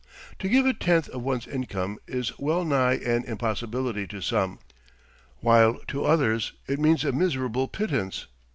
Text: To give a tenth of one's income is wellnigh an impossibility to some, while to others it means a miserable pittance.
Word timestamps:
To 0.39 0.49
give 0.49 0.65
a 0.65 0.73
tenth 0.73 1.09
of 1.09 1.21
one's 1.21 1.45
income 1.45 1.99
is 2.07 2.31
wellnigh 2.39 2.95
an 3.05 3.23
impossibility 3.23 4.07
to 4.07 4.19
some, 4.19 4.57
while 5.41 5.75
to 5.89 6.05
others 6.05 6.53
it 6.65 6.79
means 6.79 7.05
a 7.05 7.11
miserable 7.11 7.67
pittance. 7.67 8.25